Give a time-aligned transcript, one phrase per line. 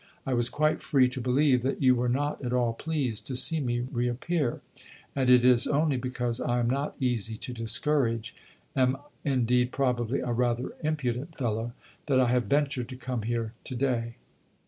[0.25, 3.59] I was quite free to believe that you were not at all pleased to see
[3.59, 4.61] me re appear
[5.15, 8.35] and it is only because I am not easy to discourage
[8.75, 11.73] am indeed probably a rather impudent fellow
[12.07, 14.15] that I have ventured to come here to day."